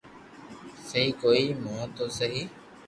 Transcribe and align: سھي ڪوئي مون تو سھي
سھي 0.87 1.03
ڪوئي 1.21 1.45
مون 1.63 1.81
تو 1.95 2.05
سھي 2.17 2.39